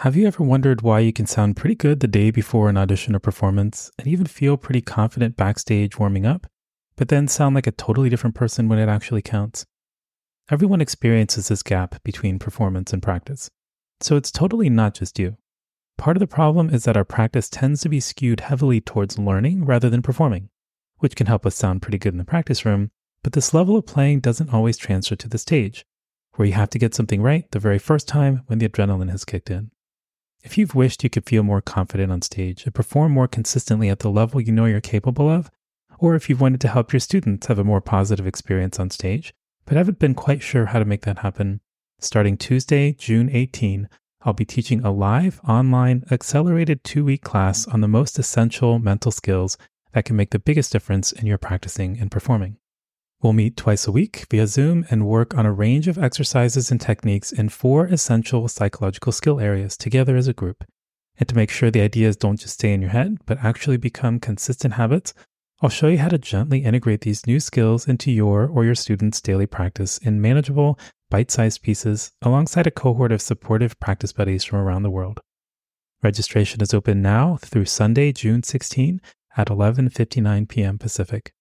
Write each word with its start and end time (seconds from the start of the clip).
Have 0.00 0.16
you 0.16 0.26
ever 0.26 0.42
wondered 0.42 0.80
why 0.80 1.00
you 1.00 1.12
can 1.12 1.26
sound 1.26 1.58
pretty 1.58 1.74
good 1.74 2.00
the 2.00 2.08
day 2.08 2.30
before 2.30 2.70
an 2.70 2.78
audition 2.78 3.14
or 3.14 3.18
performance 3.18 3.90
and 3.98 4.08
even 4.08 4.24
feel 4.24 4.56
pretty 4.56 4.80
confident 4.80 5.36
backstage 5.36 5.98
warming 5.98 6.24
up, 6.24 6.46
but 6.96 7.08
then 7.08 7.28
sound 7.28 7.54
like 7.54 7.66
a 7.66 7.70
totally 7.70 8.08
different 8.08 8.34
person 8.34 8.66
when 8.66 8.78
it 8.78 8.88
actually 8.88 9.20
counts? 9.20 9.66
Everyone 10.50 10.80
experiences 10.80 11.48
this 11.48 11.62
gap 11.62 12.02
between 12.02 12.38
performance 12.38 12.94
and 12.94 13.02
practice. 13.02 13.50
So 14.00 14.16
it's 14.16 14.30
totally 14.30 14.70
not 14.70 14.94
just 14.94 15.18
you. 15.18 15.36
Part 15.98 16.16
of 16.16 16.20
the 16.20 16.26
problem 16.26 16.70
is 16.70 16.84
that 16.84 16.96
our 16.96 17.04
practice 17.04 17.50
tends 17.50 17.82
to 17.82 17.90
be 17.90 18.00
skewed 18.00 18.40
heavily 18.40 18.80
towards 18.80 19.18
learning 19.18 19.66
rather 19.66 19.90
than 19.90 20.00
performing, 20.00 20.48
which 21.00 21.14
can 21.14 21.26
help 21.26 21.44
us 21.44 21.56
sound 21.56 21.82
pretty 21.82 21.98
good 21.98 22.14
in 22.14 22.18
the 22.18 22.24
practice 22.24 22.64
room, 22.64 22.90
but 23.22 23.34
this 23.34 23.52
level 23.52 23.76
of 23.76 23.84
playing 23.84 24.20
doesn't 24.20 24.54
always 24.54 24.78
transfer 24.78 25.16
to 25.16 25.28
the 25.28 25.36
stage, 25.36 25.84
where 26.36 26.48
you 26.48 26.54
have 26.54 26.70
to 26.70 26.78
get 26.78 26.94
something 26.94 27.20
right 27.20 27.44
the 27.50 27.58
very 27.58 27.78
first 27.78 28.08
time 28.08 28.44
when 28.46 28.58
the 28.60 28.66
adrenaline 28.66 29.10
has 29.10 29.26
kicked 29.26 29.50
in. 29.50 29.70
If 30.42 30.56
you've 30.56 30.74
wished 30.74 31.04
you 31.04 31.10
could 31.10 31.28
feel 31.28 31.42
more 31.42 31.60
confident 31.60 32.10
on 32.10 32.22
stage 32.22 32.64
and 32.64 32.74
perform 32.74 33.12
more 33.12 33.28
consistently 33.28 33.88
at 33.88 33.98
the 33.98 34.10
level 34.10 34.40
you 34.40 34.52
know 34.52 34.64
you're 34.64 34.80
capable 34.80 35.28
of, 35.28 35.50
or 35.98 36.14
if 36.14 36.28
you've 36.28 36.40
wanted 36.40 36.60
to 36.62 36.68
help 36.68 36.92
your 36.92 37.00
students 37.00 37.46
have 37.46 37.58
a 37.58 37.64
more 37.64 37.80
positive 37.80 38.26
experience 38.26 38.80
on 38.80 38.90
stage, 38.90 39.34
but 39.66 39.76
haven't 39.76 39.98
been 39.98 40.14
quite 40.14 40.42
sure 40.42 40.66
how 40.66 40.78
to 40.78 40.84
make 40.84 41.02
that 41.02 41.18
happen, 41.18 41.60
starting 41.98 42.36
Tuesday, 42.36 42.92
June 42.92 43.28
18, 43.30 43.88
I'll 44.22 44.32
be 44.32 44.44
teaching 44.44 44.82
a 44.84 44.90
live, 44.90 45.40
online, 45.46 46.04
accelerated 46.10 46.84
two 46.84 47.04
week 47.04 47.22
class 47.22 47.66
on 47.68 47.80
the 47.80 47.88
most 47.88 48.18
essential 48.18 48.78
mental 48.78 49.12
skills 49.12 49.56
that 49.92 50.04
can 50.04 50.16
make 50.16 50.30
the 50.30 50.38
biggest 50.38 50.72
difference 50.72 51.12
in 51.12 51.26
your 51.26 51.38
practicing 51.38 51.98
and 51.98 52.10
performing. 52.10 52.56
We'll 53.22 53.34
meet 53.34 53.58
twice 53.58 53.86
a 53.86 53.92
week 53.92 54.26
via 54.30 54.46
Zoom 54.46 54.86
and 54.88 55.06
work 55.06 55.34
on 55.34 55.44
a 55.44 55.52
range 55.52 55.88
of 55.88 55.98
exercises 55.98 56.70
and 56.70 56.80
techniques 56.80 57.32
in 57.32 57.50
four 57.50 57.84
essential 57.84 58.48
psychological 58.48 59.12
skill 59.12 59.38
areas 59.38 59.76
together 59.76 60.16
as 60.16 60.26
a 60.26 60.32
group. 60.32 60.64
And 61.18 61.28
to 61.28 61.34
make 61.34 61.50
sure 61.50 61.70
the 61.70 61.82
ideas 61.82 62.16
don't 62.16 62.40
just 62.40 62.54
stay 62.54 62.72
in 62.72 62.80
your 62.80 62.92
head, 62.92 63.18
but 63.26 63.44
actually 63.44 63.76
become 63.76 64.20
consistent 64.20 64.74
habits, 64.74 65.12
I'll 65.60 65.68
show 65.68 65.88
you 65.88 65.98
how 65.98 66.08
to 66.08 66.16
gently 66.16 66.60
integrate 66.60 67.02
these 67.02 67.26
new 67.26 67.40
skills 67.40 67.86
into 67.86 68.10
your 68.10 68.46
or 68.46 68.64
your 68.64 68.74
students' 68.74 69.20
daily 69.20 69.46
practice 69.46 69.98
in 69.98 70.22
manageable, 70.22 70.78
bite 71.10 71.30
sized 71.30 71.60
pieces 71.60 72.12
alongside 72.22 72.66
a 72.66 72.70
cohort 72.70 73.12
of 73.12 73.20
supportive 73.20 73.78
practice 73.80 74.14
buddies 74.14 74.44
from 74.44 74.60
around 74.60 74.82
the 74.82 74.90
world. 74.90 75.20
Registration 76.02 76.62
is 76.62 76.72
open 76.72 77.02
now 77.02 77.36
through 77.36 77.66
Sunday, 77.66 78.12
June 78.12 78.42
16 78.42 79.02
at 79.36 79.48
11:59 79.48 80.48
p.m. 80.48 80.78
Pacific. 80.78 81.34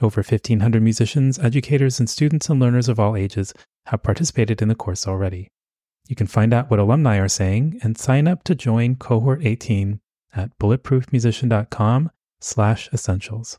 Over 0.00 0.22
1,500 0.22 0.80
musicians, 0.80 1.38
educators, 1.38 1.98
and 1.98 2.08
students 2.08 2.48
and 2.48 2.60
learners 2.60 2.88
of 2.88 3.00
all 3.00 3.16
ages 3.16 3.52
have 3.86 4.02
participated 4.02 4.62
in 4.62 4.68
the 4.68 4.74
course 4.74 5.08
already. 5.08 5.48
You 6.08 6.14
can 6.14 6.26
find 6.26 6.54
out 6.54 6.70
what 6.70 6.78
alumni 6.78 7.18
are 7.18 7.28
saying 7.28 7.80
and 7.82 7.98
sign 7.98 8.28
up 8.28 8.44
to 8.44 8.54
join 8.54 8.96
Cohort 8.96 9.44
18 9.44 10.00
at 10.34 10.56
bulletproofmusician.com 10.58 12.10
slash 12.40 12.88
essentials. 12.92 13.58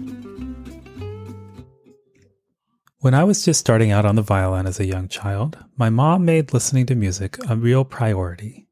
When 3.01 3.15
I 3.15 3.23
was 3.23 3.43
just 3.43 3.59
starting 3.59 3.89
out 3.89 4.05
on 4.05 4.13
the 4.13 4.21
violin 4.21 4.67
as 4.67 4.79
a 4.79 4.85
young 4.85 5.07
child, 5.07 5.57
my 5.75 5.89
mom 5.89 6.23
made 6.23 6.53
listening 6.53 6.85
to 6.85 6.93
music 6.93 7.35
a 7.49 7.55
real 7.55 7.83
priority. 7.83 8.67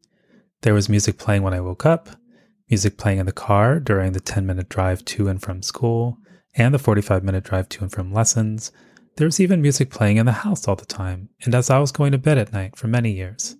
There 0.62 0.76
was 0.76 0.88
music 0.88 1.18
playing 1.18 1.42
when 1.42 1.56
I 1.56 1.62
woke 1.62 1.84
up, 1.84 2.10
music 2.70 2.96
playing 2.96 3.18
in 3.18 3.26
the 3.26 3.32
car 3.32 3.80
during 3.80 4.12
the 4.12 4.20
10 4.20 4.46
minute 4.46 4.70
drive 4.70 5.04
to 5.06 5.30
and 5.30 5.42
from 5.42 5.64
school, 5.64 6.20
and 6.54 6.76
the 6.76 6.78
45 6.78 7.24
minute 7.24 7.44
drive 7.44 7.70
to 7.70 7.82
and 7.82 7.92
from 7.92 8.14
lessons. 8.14 8.72
There 9.18 9.26
was 9.26 9.40
even 9.40 9.64
music 9.64 9.90
playing 9.90 10.18
in 10.18 10.28
the 10.28 10.32
house 10.32 10.68
all 10.68 10.76
the 10.76 10.86
time, 10.86 11.30
and 11.44 11.56
as 11.56 11.72
I 11.72 11.80
was 11.80 11.92
going 11.92 12.12
to 12.12 12.20
bed 12.20 12.38
at 12.38 12.54
night 12.54 12.76
for 12.76 12.86
many 12.86 13.12
years. 13.12 13.56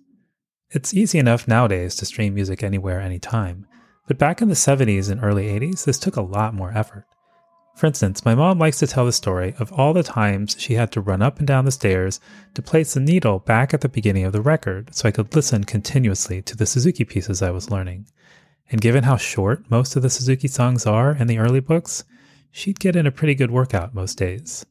It's 0.70 0.94
easy 0.94 1.18
enough 1.18 1.48
nowadays 1.48 1.96
to 1.96 2.06
stream 2.06 2.34
music 2.34 2.62
anywhere, 2.62 3.00
anytime, 3.00 3.66
but 4.06 4.18
back 4.18 4.40
in 4.40 4.46
the 4.46 4.54
70s 4.54 5.10
and 5.10 5.20
early 5.20 5.46
80s, 5.46 5.84
this 5.84 5.98
took 5.98 6.14
a 6.14 6.22
lot 6.22 6.54
more 6.54 6.70
effort. 6.72 7.06
For 7.80 7.86
instance, 7.86 8.26
my 8.26 8.34
mom 8.34 8.58
likes 8.58 8.78
to 8.80 8.86
tell 8.86 9.06
the 9.06 9.10
story 9.10 9.54
of 9.58 9.72
all 9.72 9.94
the 9.94 10.02
times 10.02 10.54
she 10.58 10.74
had 10.74 10.92
to 10.92 11.00
run 11.00 11.22
up 11.22 11.38
and 11.38 11.46
down 11.48 11.64
the 11.64 11.70
stairs 11.70 12.20
to 12.52 12.60
place 12.60 12.92
the 12.92 13.00
needle 13.00 13.38
back 13.38 13.72
at 13.72 13.80
the 13.80 13.88
beginning 13.88 14.24
of 14.24 14.34
the 14.34 14.42
record 14.42 14.94
so 14.94 15.08
I 15.08 15.12
could 15.12 15.34
listen 15.34 15.64
continuously 15.64 16.42
to 16.42 16.54
the 16.54 16.66
Suzuki 16.66 17.06
pieces 17.06 17.40
I 17.40 17.48
was 17.48 17.70
learning. 17.70 18.04
And 18.70 18.82
given 18.82 19.04
how 19.04 19.16
short 19.16 19.70
most 19.70 19.96
of 19.96 20.02
the 20.02 20.10
Suzuki 20.10 20.46
songs 20.46 20.84
are 20.84 21.12
in 21.12 21.26
the 21.26 21.38
early 21.38 21.60
books, 21.60 22.04
she'd 22.50 22.80
get 22.80 22.96
in 22.96 23.06
a 23.06 23.10
pretty 23.10 23.34
good 23.34 23.50
workout 23.50 23.94
most 23.94 24.18
days. 24.18 24.66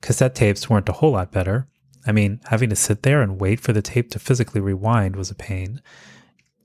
Cassette 0.00 0.34
tapes 0.34 0.68
weren't 0.68 0.88
a 0.88 0.94
whole 0.94 1.12
lot 1.12 1.30
better. 1.30 1.68
I 2.08 2.10
mean, 2.10 2.40
having 2.46 2.70
to 2.70 2.74
sit 2.74 3.04
there 3.04 3.22
and 3.22 3.40
wait 3.40 3.60
for 3.60 3.72
the 3.72 3.82
tape 3.82 4.10
to 4.10 4.18
physically 4.18 4.60
rewind 4.60 5.14
was 5.14 5.30
a 5.30 5.36
pain. 5.36 5.80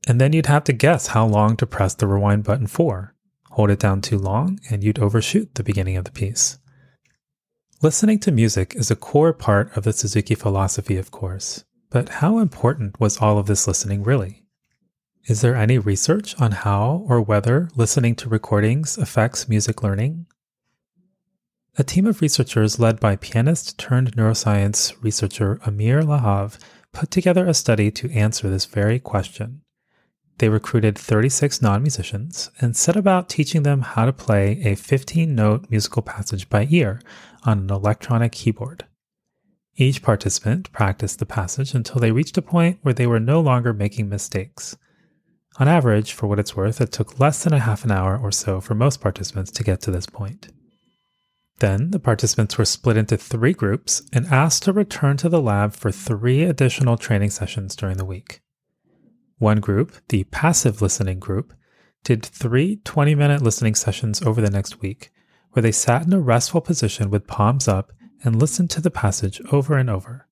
And 0.07 0.19
then 0.19 0.33
you'd 0.33 0.47
have 0.47 0.63
to 0.63 0.73
guess 0.73 1.05
how 1.09 1.27
long 1.27 1.55
to 1.57 1.67
press 1.67 1.93
the 1.93 2.07
rewind 2.07 2.45
button 2.45 2.65
for. 2.65 3.13
Hold 3.57 3.71
it 3.71 3.79
down 3.79 4.01
too 4.01 4.19
long, 4.19 4.59
and 4.69 4.83
you'd 4.83 4.99
overshoot 4.99 5.55
the 5.55 5.63
beginning 5.63 5.97
of 5.97 6.05
the 6.05 6.11
piece. 6.11 6.59
Listening 7.81 8.19
to 8.19 8.31
music 8.31 8.75
is 8.75 8.91
a 8.91 8.95
core 8.95 9.33
part 9.33 9.75
of 9.75 9.83
the 9.83 9.93
Suzuki 9.93 10.35
philosophy, 10.35 10.95
of 10.95 11.09
course, 11.09 11.63
but 11.89 12.07
how 12.21 12.37
important 12.37 12.99
was 12.99 13.17
all 13.17 13.39
of 13.39 13.47
this 13.47 13.65
listening 13.65 14.03
really? 14.03 14.43
Is 15.25 15.41
there 15.41 15.55
any 15.55 15.79
research 15.79 16.39
on 16.39 16.51
how 16.51 17.03
or 17.09 17.19
whether 17.19 17.67
listening 17.75 18.13
to 18.17 18.29
recordings 18.29 18.95
affects 18.95 19.49
music 19.49 19.81
learning? 19.81 20.27
A 21.79 21.83
team 21.83 22.05
of 22.05 22.21
researchers 22.21 22.79
led 22.79 22.99
by 22.99 23.15
pianist 23.15 23.79
turned 23.79 24.15
neuroscience 24.15 24.93
researcher 25.01 25.59
Amir 25.65 26.03
Lahav 26.03 26.59
put 26.93 27.09
together 27.09 27.47
a 27.47 27.55
study 27.55 27.89
to 27.89 28.11
answer 28.11 28.51
this 28.51 28.65
very 28.65 28.99
question. 28.99 29.63
They 30.39 30.49
recruited 30.49 30.97
36 30.97 31.61
non 31.61 31.81
musicians 31.81 32.51
and 32.61 32.75
set 32.75 32.95
about 32.95 33.29
teaching 33.29 33.63
them 33.63 33.81
how 33.81 34.05
to 34.05 34.13
play 34.13 34.61
a 34.63 34.75
15 34.75 35.33
note 35.33 35.65
musical 35.69 36.01
passage 36.01 36.47
by 36.49 36.67
ear 36.69 37.01
on 37.43 37.59
an 37.59 37.69
electronic 37.71 38.33
keyboard. 38.33 38.85
Each 39.75 40.01
participant 40.01 40.71
practiced 40.71 41.19
the 41.19 41.25
passage 41.25 41.73
until 41.73 42.01
they 42.01 42.11
reached 42.11 42.37
a 42.37 42.41
point 42.41 42.79
where 42.81 42.93
they 42.93 43.07
were 43.07 43.19
no 43.19 43.39
longer 43.39 43.73
making 43.73 44.09
mistakes. 44.09 44.75
On 45.59 45.67
average, 45.67 46.13
for 46.13 46.27
what 46.27 46.39
it's 46.39 46.55
worth, 46.55 46.81
it 46.81 46.91
took 46.91 47.19
less 47.19 47.43
than 47.43 47.53
a 47.53 47.59
half 47.59 47.83
an 47.83 47.91
hour 47.91 48.17
or 48.17 48.31
so 48.31 48.61
for 48.61 48.75
most 48.75 49.01
participants 49.01 49.51
to 49.51 49.63
get 49.63 49.81
to 49.81 49.91
this 49.91 50.05
point. 50.05 50.49
Then 51.59 51.89
the 51.89 51.99
participants 51.99 52.57
were 52.57 52.65
split 52.65 52.97
into 52.97 53.17
three 53.17 53.53
groups 53.53 54.03
and 54.13 54.27
asked 54.27 54.63
to 54.63 54.73
return 54.73 55.17
to 55.17 55.29
the 55.29 55.41
lab 55.41 55.73
for 55.73 55.91
three 55.91 56.43
additional 56.43 56.97
training 56.97 57.31
sessions 57.31 57.75
during 57.75 57.97
the 57.97 58.05
week. 58.05 58.41
One 59.37 59.59
group, 59.59 59.93
the 60.09 60.23
passive 60.25 60.81
listening 60.81 61.19
group, 61.19 61.53
did 62.03 62.25
three 62.25 62.77
20 62.77 63.15
minute 63.15 63.41
listening 63.41 63.75
sessions 63.75 64.21
over 64.21 64.41
the 64.41 64.49
next 64.49 64.81
week, 64.81 65.11
where 65.51 65.61
they 65.61 65.71
sat 65.71 66.05
in 66.05 66.13
a 66.13 66.19
restful 66.19 66.61
position 66.61 67.09
with 67.09 67.27
palms 67.27 67.67
up 67.67 67.91
and 68.23 68.39
listened 68.39 68.69
to 68.71 68.81
the 68.81 68.91
passage 68.91 69.41
over 69.51 69.77
and 69.77 69.89
over. 69.89 70.27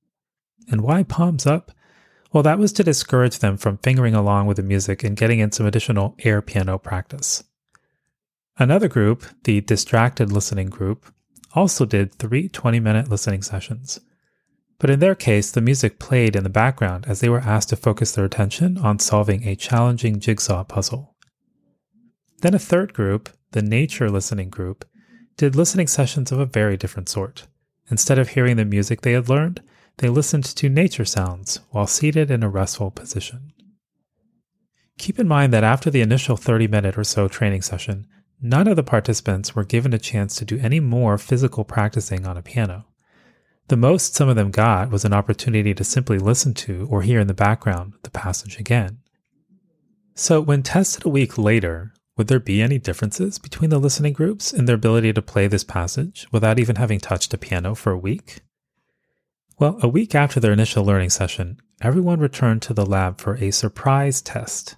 And 0.70 0.82
why 0.82 1.04
palms 1.04 1.46
up? 1.46 1.72
Well, 2.32 2.44
that 2.44 2.60
was 2.60 2.74
to 2.74 2.84
discourage 2.84 3.40
them 3.40 3.58
from 3.58 3.78
fingering 3.78 4.16
along 4.16 4.48
with 4.48 4.58
the 4.58 4.64
music 4.64 5.04
and 5.04 5.16
getting 5.16 5.40
in 5.40 5.52
some 5.52 5.66
additional 5.66 6.16
air 6.20 6.42
piano 6.42 6.78
practice. 6.78 7.44
Another 8.58 8.88
group, 8.88 9.24
the 9.44 9.62
distracted 9.62 10.32
listening 10.32 10.70
group, 10.70 11.06
also 11.54 11.86
did 11.86 12.14
three 12.16 12.50
20 12.50 12.80
minute 12.80 13.10
listening 13.10 13.42
sessions. 13.42 14.00
But 14.78 14.90
in 14.90 15.00
their 15.00 15.16
case, 15.16 15.52
the 15.52 15.62
music 15.62 16.00
played 16.00 16.36
in 16.36 16.44
the 16.44 16.50
background 16.50 17.06
as 17.08 17.20
they 17.22 17.30
were 17.30 17.40
asked 17.40 17.70
to 17.70 17.76
focus 17.76 18.12
their 18.12 18.26
attention 18.26 18.78
on 18.78 19.00
solving 19.00 19.48
a 19.48 19.56
challenging 19.56 20.20
jigsaw 20.20 20.64
puzzle. 20.64 21.16
Then 22.42 22.54
a 22.54 22.60
third 22.60 22.94
group, 22.94 23.30
the 23.52 23.62
nature 23.62 24.10
listening 24.10 24.50
group, 24.50 24.86
did 25.38 25.56
listening 25.56 25.88
sessions 25.88 26.32
of 26.32 26.40
a 26.40 26.46
very 26.46 26.78
different 26.78 27.10
sort. 27.10 27.48
Instead 27.90 28.20
of 28.20 28.30
hearing 28.30 28.58
the 28.58 28.66
music 28.66 29.02
they 29.02 29.14
had 29.14 29.30
learned, 29.30 29.62
they 29.98 30.10
listened 30.10 30.44
to 30.44 30.70
nature 30.70 31.06
sounds 31.06 31.62
while 31.72 31.88
seated 31.88 32.30
in 32.30 32.44
a 32.44 32.50
restful 32.50 32.92
position. 32.92 33.54
Keep 34.98 35.20
in 35.20 35.28
mind 35.28 35.54
that 35.54 35.64
after 35.64 35.90
the 35.90 36.02
initial 36.02 36.38
30 36.38 36.68
minute 36.68 36.98
or 36.98 37.04
so 37.04 37.28
training 37.28 37.62
session, 37.62 38.08
none 38.42 38.68
of 38.68 38.76
the 38.76 38.84
participants 38.84 39.56
were 39.56 39.64
given 39.64 39.94
a 39.94 40.00
chance 40.00 40.36
to 40.36 40.46
do 40.46 40.60
any 40.60 40.80
more 40.80 41.18
physical 41.18 41.64
practicing 41.64 42.26
on 42.26 42.38
a 42.38 42.42
piano. 42.42 42.86
The 43.68 43.78
most 43.78 44.14
some 44.14 44.30
of 44.30 44.36
them 44.36 44.52
got 44.52 44.92
was 44.92 45.06
an 45.06 45.14
opportunity 45.14 45.74
to 45.74 45.84
simply 45.84 46.20
listen 46.20 46.54
to 46.56 46.88
or 46.92 47.02
hear 47.02 47.20
in 47.20 47.28
the 47.28 47.34
background 47.34 47.94
the 48.04 48.12
passage 48.12 48.60
again. 48.60 49.00
So, 50.14 50.40
when 50.40 50.62
tested 50.62 51.06
a 51.06 51.10
week 51.10 51.38
later, 51.38 51.94
would 52.16 52.28
there 52.28 52.40
be 52.40 52.62
any 52.62 52.78
differences 52.78 53.40
between 53.40 53.72
the 53.72 53.80
listening 53.80 54.14
groups 54.14 54.54
in 54.54 54.66
their 54.66 54.76
ability 54.76 55.14
to 55.14 55.22
play 55.22 55.48
this 55.48 55.64
passage 55.64 56.28
without 56.32 56.60
even 56.60 56.76
having 56.76 57.00
touched 57.00 57.34
a 57.34 57.38
piano 57.40 57.74
for 57.74 57.92
a 57.92 57.98
week? 57.98 58.42
Well, 59.58 59.80
a 59.82 59.88
week 59.88 60.14
after 60.14 60.40
their 60.40 60.54
initial 60.54 60.86
learning 60.86 61.10
session, 61.10 61.60
everyone 61.82 62.20
returned 62.20 62.62
to 62.64 62.74
the 62.74 62.86
lab 62.86 63.20
for 63.20 63.36
a 63.38 63.52
surprise 63.52 64.22
test. 64.22 64.76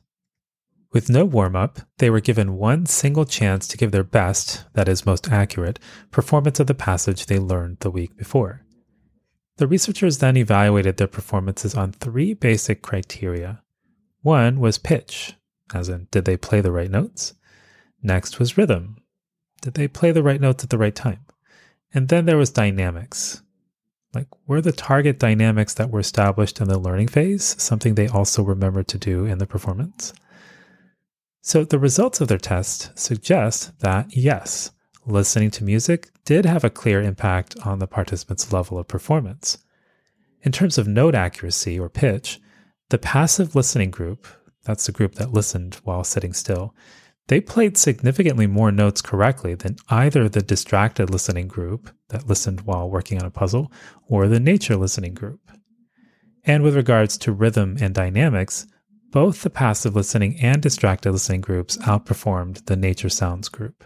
With 0.94 1.10
no 1.10 1.26
warm 1.26 1.56
up, 1.56 1.82
they 1.98 2.10
were 2.10 2.22
given 2.22 2.58
one 2.58 2.86
single 2.86 3.26
chance 3.26 3.68
to 3.68 3.78
give 3.78 3.92
their 3.92 4.04
best, 4.04 4.64
that 4.74 4.88
is, 4.88 5.06
most 5.06 5.30
accurate, 5.30 5.78
performance 6.10 6.60
of 6.60 6.68
the 6.68 6.74
passage 6.74 7.26
they 7.26 7.38
learned 7.38 7.80
the 7.82 7.92
week 7.92 8.16
before. 8.16 8.64
The 9.58 9.68
researchers 9.68 10.20
then 10.20 10.38
evaluated 10.38 10.98
their 10.98 11.08
performances 11.08 11.76
on 11.76 11.92
three 11.92 12.34
basic 12.34 12.82
criteria. 12.82 13.64
One 14.22 14.60
was 14.60 14.78
pitch, 14.78 15.34
as 15.74 15.90
in, 15.90 16.08
did 16.12 16.26
they 16.26 16.38
play 16.38 16.62
the 16.62 16.72
right 16.72 16.90
notes? 16.92 17.34
Next 18.04 18.40
was 18.40 18.58
rhythm. 18.58 18.98
Did 19.62 19.74
they 19.74 19.88
play 19.88 20.12
the 20.12 20.24
right 20.24 20.40
notes 20.40 20.64
at 20.64 20.70
the 20.70 20.78
right 20.78 20.96
time? 20.96 21.26
And 21.94 22.10
then 22.10 22.26
there 22.26 22.38
was 22.38 22.52
dynamics. 22.52 23.42
Like, 24.14 24.28
were 24.48 24.62
the 24.62 24.72
target 24.72 25.20
dynamics 25.20 25.74
that 25.76 25.90
were 25.90 26.00
established 26.00 26.62
in 26.62 26.68
the 26.68 26.80
learning 26.80 27.08
phase 27.08 27.44
something 27.62 27.96
they 27.96 28.08
also 28.08 28.44
remembered 28.44 28.88
to 28.90 28.98
do 28.98 29.26
in 29.26 29.40
the 29.40 29.48
performance? 29.48 30.14
So, 31.42 31.64
the 31.64 31.80
results 31.80 32.22
of 32.22 32.28
their 32.28 32.38
test 32.38 32.98
suggest 32.98 33.80
that 33.80 34.16
yes, 34.16 34.72
listening 35.08 35.52
to 35.52 35.64
music 35.64 36.10
did 36.26 36.46
have 36.46 36.64
a 36.64 36.70
clear 36.70 37.02
impact 37.02 37.56
on 37.66 37.80
the 37.80 37.88
participants' 37.88 38.52
level 38.52 38.78
of 38.78 38.88
performance. 38.88 39.58
In 40.42 40.52
terms 40.52 40.78
of 40.78 40.88
note 40.88 41.16
accuracy 41.16 41.80
or 41.80 41.90
pitch, 41.90 42.40
the 42.90 42.98
passive 42.98 43.56
listening 43.56 43.92
group, 43.92 44.28
that's 44.64 44.86
the 44.86 44.92
group 44.92 45.16
that 45.16 45.34
listened 45.34 45.76
while 45.84 46.04
sitting 46.04 46.34
still, 46.34 46.76
they 47.28 47.42
played 47.42 47.78
significantly 47.78 48.48
more 48.48 48.72
notes 48.72 49.02
correctly 49.02 49.54
than 49.56 49.78
either 49.90 50.30
the 50.30 50.42
distracted 50.42 51.10
listening 51.10 51.48
group 51.48 51.90
that 52.10 52.28
listened 52.28 52.62
while 52.62 52.90
working 52.90 53.20
on 53.20 53.26
a 53.26 53.32
puzzle 53.32 53.72
or 54.08 54.28
the 54.28 54.40
nature 54.40 54.78
listening 54.78 55.14
group. 55.14 55.42
And 56.46 56.64
with 56.64 56.76
regards 56.76 57.18
to 57.20 57.34
rhythm 57.34 57.78
and 57.82 57.94
dynamics, 57.94 58.68
both 59.12 59.42
the 59.42 59.50
passive 59.50 59.96
listening 59.96 60.40
and 60.40 60.62
distracted 60.62 61.12
listening 61.12 61.42
groups 61.42 61.78
outperformed 61.78 62.66
the 62.66 62.78
nature 62.78 63.10
sounds 63.10 63.50
group. 63.50 63.84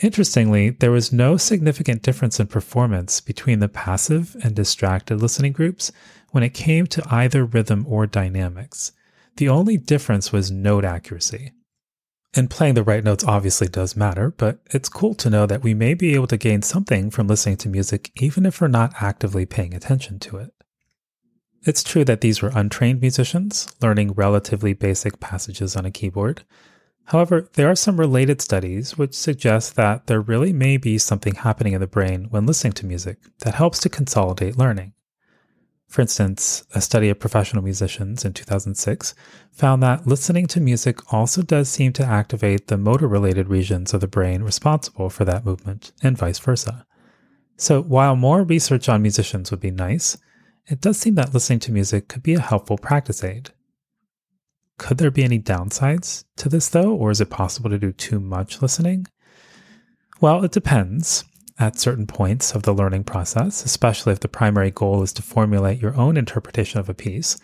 Interestingly, 0.00 0.70
there 0.70 0.90
was 0.90 1.12
no 1.12 1.36
significant 1.36 2.02
difference 2.02 2.40
in 2.40 2.48
performance 2.48 3.20
between 3.20 3.60
the 3.60 3.68
passive 3.68 4.36
and 4.42 4.54
distracted 4.54 5.20
listening 5.20 5.52
groups 5.52 5.92
when 6.30 6.42
it 6.42 6.54
came 6.54 6.86
to 6.88 7.06
either 7.10 7.44
rhythm 7.44 7.86
or 7.88 8.06
dynamics. 8.06 8.92
The 9.36 9.48
only 9.48 9.76
difference 9.76 10.32
was 10.32 10.50
note 10.50 10.84
accuracy. 10.84 11.52
And 12.36 12.50
playing 12.50 12.74
the 12.74 12.82
right 12.82 13.04
notes 13.04 13.22
obviously 13.24 13.68
does 13.68 13.96
matter, 13.96 14.32
but 14.36 14.58
it's 14.72 14.88
cool 14.88 15.14
to 15.14 15.30
know 15.30 15.46
that 15.46 15.62
we 15.62 15.74
may 15.74 15.94
be 15.94 16.14
able 16.14 16.26
to 16.26 16.36
gain 16.36 16.62
something 16.62 17.10
from 17.10 17.28
listening 17.28 17.56
to 17.58 17.68
music 17.68 18.10
even 18.20 18.44
if 18.44 18.60
we're 18.60 18.68
not 18.68 18.94
actively 19.00 19.46
paying 19.46 19.74
attention 19.74 20.18
to 20.20 20.38
it. 20.38 20.50
It's 21.62 21.84
true 21.84 22.04
that 22.04 22.20
these 22.20 22.42
were 22.42 22.50
untrained 22.52 23.00
musicians, 23.00 23.72
learning 23.80 24.12
relatively 24.12 24.72
basic 24.72 25.20
passages 25.20 25.76
on 25.76 25.86
a 25.86 25.90
keyboard, 25.90 26.42
However, 27.06 27.48
there 27.52 27.70
are 27.70 27.76
some 27.76 28.00
related 28.00 28.40
studies 28.40 28.96
which 28.96 29.14
suggest 29.14 29.76
that 29.76 30.06
there 30.06 30.20
really 30.20 30.52
may 30.52 30.78
be 30.78 30.96
something 30.96 31.34
happening 31.34 31.74
in 31.74 31.80
the 31.80 31.86
brain 31.86 32.28
when 32.30 32.46
listening 32.46 32.72
to 32.74 32.86
music 32.86 33.18
that 33.40 33.54
helps 33.54 33.78
to 33.80 33.88
consolidate 33.88 34.56
learning. 34.56 34.94
For 35.86 36.00
instance, 36.00 36.64
a 36.74 36.80
study 36.80 37.08
of 37.10 37.20
professional 37.20 37.62
musicians 37.62 38.24
in 38.24 38.32
2006 38.32 39.14
found 39.52 39.82
that 39.82 40.06
listening 40.06 40.46
to 40.48 40.60
music 40.60 41.12
also 41.12 41.40
does 41.42 41.68
seem 41.68 41.92
to 41.92 42.04
activate 42.04 42.66
the 42.66 42.78
motor 42.78 43.06
related 43.06 43.48
regions 43.48 43.94
of 43.94 44.00
the 44.00 44.08
brain 44.08 44.42
responsible 44.42 45.08
for 45.08 45.24
that 45.24 45.44
movement, 45.44 45.92
and 46.02 46.18
vice 46.18 46.40
versa. 46.40 46.84
So, 47.56 47.80
while 47.80 48.16
more 48.16 48.42
research 48.42 48.88
on 48.88 49.02
musicians 49.02 49.52
would 49.52 49.60
be 49.60 49.70
nice, 49.70 50.16
it 50.66 50.80
does 50.80 50.98
seem 50.98 51.14
that 51.14 51.32
listening 51.32 51.60
to 51.60 51.72
music 51.72 52.08
could 52.08 52.24
be 52.24 52.34
a 52.34 52.40
helpful 52.40 52.78
practice 52.78 53.22
aid. 53.22 53.50
Could 54.78 54.98
there 54.98 55.10
be 55.10 55.24
any 55.24 55.38
downsides 55.38 56.24
to 56.36 56.48
this, 56.48 56.68
though, 56.68 56.94
or 56.94 57.10
is 57.10 57.20
it 57.20 57.30
possible 57.30 57.70
to 57.70 57.78
do 57.78 57.92
too 57.92 58.20
much 58.20 58.60
listening? 58.60 59.06
Well, 60.20 60.44
it 60.44 60.52
depends 60.52 61.24
at 61.58 61.78
certain 61.78 62.06
points 62.06 62.54
of 62.54 62.62
the 62.64 62.74
learning 62.74 63.04
process, 63.04 63.64
especially 63.64 64.12
if 64.12 64.20
the 64.20 64.28
primary 64.28 64.70
goal 64.70 65.02
is 65.02 65.12
to 65.12 65.22
formulate 65.22 65.80
your 65.80 65.96
own 65.96 66.16
interpretation 66.16 66.80
of 66.80 66.88
a 66.88 66.94
piece, 66.94 67.38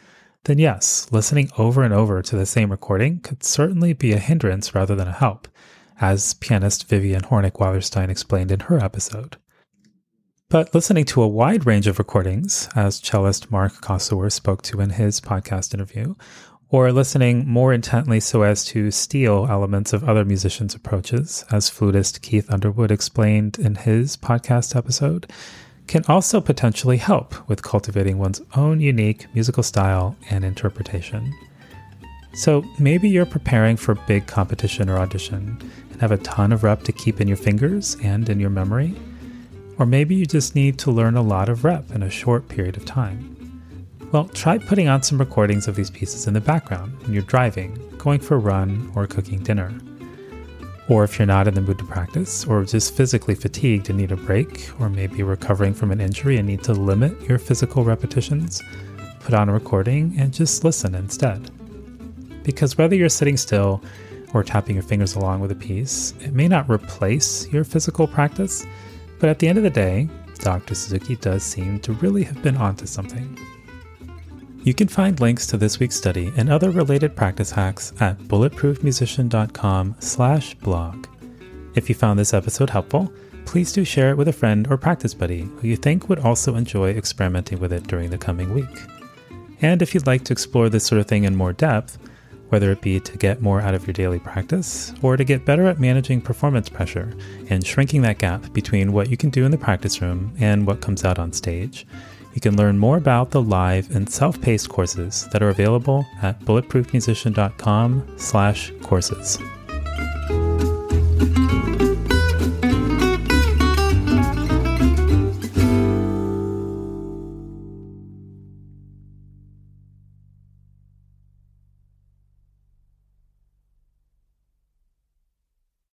then 0.45 0.59
yes, 0.59 1.07
listening 1.13 1.51
over 1.59 1.83
and 1.83 1.93
over 1.93 2.23
to 2.23 2.37
the 2.37 2.47
same 2.47 2.71
recording 2.71 3.21
could 3.21 3.45
certainly 3.45 3.93
be 3.93 4.13
a 4.13 4.19
hindrance 4.19 4.75
rather 4.75 4.95
than 4.95 5.09
a 5.09 5.13
help, 5.13 5.47
as 6.01 6.35
pianist 6.35 6.89
Vivian 6.89 7.23
Hornik 7.23 7.53
Weilerstein 7.53 8.09
explained 8.09 8.51
in 8.51 8.61
her 8.61 8.79
episode. 8.79 9.37
But 10.49 10.75
listening 10.75 11.05
to 11.07 11.23
a 11.23 11.29
wide 11.29 11.67
range 11.67 11.87
of 11.87 11.99
recordings, 11.99 12.69
as 12.75 13.01
cellist 13.01 13.53
Mark 13.53 13.75
Kosower 13.83 14.33
spoke 14.33 14.63
to 14.63 14.81
in 14.81 14.91
his 14.91 15.21
podcast 15.21 15.75
interview, 15.75 16.15
or 16.71 16.93
listening 16.93 17.49
more 17.49 17.73
intently 17.73 18.21
so 18.21 18.43
as 18.43 18.65
to 18.65 18.91
steal 18.91 19.47
elements 19.51 19.93
of 19.93 20.09
other 20.09 20.25
musicians' 20.25 20.75
approaches, 20.75 21.45
as 21.51 21.69
flutist 21.69 22.23
Keith 22.23 22.51
Underwood 22.51 22.91
explained 22.93 23.59
in 23.59 23.75
his 23.75 24.17
podcast 24.17 24.77
episode, 24.77 25.31
can 25.89 26.05
also 26.07 26.41
potentially 26.41 26.99
help 26.99 27.49
with 27.49 27.65
cultivating 27.65 28.19
one's 28.19 28.41
own 28.55 28.81
unique 28.81 29.27
musical 29.35 29.65
style 29.65 30.15
and 30.31 30.45
interpretation. 30.45 31.35
So 32.35 32.65
maybe 32.79 33.09
you're 33.09 33.27
preparing 33.27 33.77
for 33.77 33.97
big 34.07 34.29
competition 34.29 34.89
or 34.89 34.99
audition 34.99 35.59
and 35.91 36.01
have 36.01 36.13
a 36.13 36.19
ton 36.19 36.53
of 36.53 36.63
rep 36.63 36.85
to 36.85 36.93
keep 36.93 37.21
in 37.21 37.27
your 37.27 37.37
fingers 37.37 37.97
and 38.05 38.29
in 38.29 38.39
your 38.39 38.51
memory. 38.51 38.95
Or 39.79 39.87
maybe 39.87 40.15
you 40.15 40.27
just 40.27 40.55
need 40.55 40.79
to 40.81 40.93
learn 40.93 41.17
a 41.17 41.23
lot 41.23 41.49
of 41.49 41.65
rep 41.65 41.91
in 41.91 42.05
a 42.05 42.11
short 42.11 42.49
period 42.49 42.77
of 42.77 42.85
time. 42.85 43.40
Well, 44.13 44.25
try 44.25 44.59
putting 44.59 44.89
on 44.89 45.05
some 45.05 45.19
recordings 45.19 45.69
of 45.69 45.77
these 45.77 45.91
pieces 45.91 46.27
in 46.27 46.35
the 46.35 46.41
background 46.41 47.01
when 47.03 47.13
you're 47.13 47.23
driving, 47.23 47.79
going 47.97 48.19
for 48.19 48.35
a 48.35 48.39
run, 48.39 48.91
or 48.97 49.07
cooking 49.07 49.41
dinner. 49.41 49.73
Or 50.89 51.05
if 51.05 51.17
you're 51.17 51.27
not 51.27 51.47
in 51.47 51.55
the 51.55 51.61
mood 51.61 51.79
to 51.79 51.85
practice, 51.85 52.45
or 52.45 52.65
just 52.65 52.97
physically 52.97 53.37
fatigued 53.37 53.89
and 53.89 53.97
need 53.97 54.11
a 54.11 54.17
break, 54.17 54.69
or 54.81 54.89
maybe 54.89 55.23
recovering 55.23 55.75
from 55.75 55.93
an 55.93 56.01
injury 56.01 56.39
and 56.39 56.49
need 56.49 56.65
to 56.65 56.73
limit 56.73 57.21
your 57.23 57.39
physical 57.39 57.85
repetitions, 57.85 58.61
put 59.21 59.33
on 59.33 59.49
a 59.49 59.53
recording 59.53 60.17
and 60.19 60.35
just 60.35 60.65
listen 60.65 60.97
instead. 60.97 61.49
Because 62.43 62.77
whether 62.77 62.97
you're 62.97 63.09
sitting 63.09 63.37
still 63.37 63.81
or 64.35 64.43
tapping 64.43 64.75
your 64.75 64.83
fingers 64.83 65.15
along 65.15 65.39
with 65.39 65.53
a 65.53 65.57
piece, 65.57 66.15
it 66.19 66.33
may 66.33 66.49
not 66.49 66.69
replace 66.69 67.47
your 67.53 67.63
physical 67.63 68.09
practice, 68.09 68.67
but 69.21 69.29
at 69.29 69.39
the 69.39 69.47
end 69.47 69.59
of 69.59 69.63
the 69.63 69.71
day, 69.71 70.09
Dr. 70.41 70.75
Suzuki 70.75 71.15
does 71.15 71.45
seem 71.45 71.79
to 71.81 71.93
really 71.93 72.25
have 72.25 72.43
been 72.43 72.57
onto 72.57 72.87
something. 72.87 73.39
You 74.63 74.75
can 74.75 74.89
find 74.89 75.19
links 75.21 75.47
to 75.49 75.57
this 75.57 75.81
week's 75.81 75.97
study 75.97 76.33
and 76.37 76.51
other 76.51 76.71
related 76.71 77.17
practice 77.17 77.51
hacks 77.51 77.95
at 77.99 78.19
bulletproofmusician.com/blog. 78.19 81.07
If 81.75 81.89
you 81.89 81.95
found 81.95 82.19
this 82.19 82.35
episode 82.35 82.69
helpful, 82.69 83.11
please 83.47 83.73
do 83.73 83.87
share 83.87 84.11
it 84.11 84.19
with 84.19 84.29
a 84.29 84.35
friend 84.35 84.67
or 84.69 84.77
practice 84.77 85.15
buddy 85.15 85.49
who 85.61 85.69
you 85.69 85.77
think 85.77 86.11
would 86.11 86.19
also 86.19 86.57
enjoy 86.57 86.91
experimenting 86.91 87.59
with 87.59 87.73
it 87.73 87.87
during 87.87 88.11
the 88.11 88.19
coming 88.19 88.53
week. 88.53 88.83
And 89.63 89.81
if 89.81 89.95
you'd 89.95 90.07
like 90.07 90.25
to 90.25 90.35
explore 90.35 90.69
this 90.69 90.85
sort 90.85 91.01
of 91.01 91.07
thing 91.07 91.25
in 91.25 91.35
more 91.35 91.55
depth, 91.55 91.97
whether 92.51 92.71
it 92.71 92.83
be 92.83 93.01
to 93.01 93.17
get 93.17 93.41
more 93.41 93.63
out 93.63 93.75
of 93.75 93.87
your 93.87 93.95
daily 93.95 94.19
practice 94.19 94.93
or 95.01 95.17
to 95.17 95.25
get 95.25 95.47
better 95.47 95.65
at 95.67 95.81
managing 95.81 96.21
performance 96.21 96.69
pressure 96.69 97.15
and 97.49 97.67
shrinking 97.67 98.03
that 98.03 98.19
gap 98.19 98.53
between 98.53 98.93
what 98.93 99.09
you 99.09 99.17
can 99.17 99.31
do 99.31 99.47
in 99.47 99.53
the 99.53 99.59
practice 99.59 100.03
room 100.03 100.35
and 100.39 100.67
what 100.67 100.83
comes 100.83 101.03
out 101.05 101.19
on 101.19 101.33
stage, 101.33 101.87
you 102.35 102.41
can 102.41 102.57
learn 102.57 102.79
more 102.79 102.97
about 102.97 103.31
the 103.31 103.43
live 103.43 103.95
and 103.95 104.11
self-paced 104.11 104.69
courses 104.69 105.29
that 105.33 105.43
are 105.43 105.51
available 105.51 106.07
at 106.23 106.41
bulletproofmusician.com/courses. 106.41 109.39